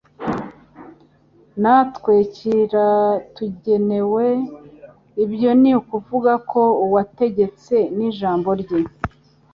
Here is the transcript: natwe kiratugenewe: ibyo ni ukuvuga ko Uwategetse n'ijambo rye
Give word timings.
natwe 1.61 2.13
kiratugenewe: 2.35 4.25
ibyo 5.23 5.49
ni 5.61 5.71
ukuvuga 5.79 6.33
ko 6.51 6.61
Uwategetse 6.85 7.75
n'ijambo 7.95 8.49
rye 8.61 8.79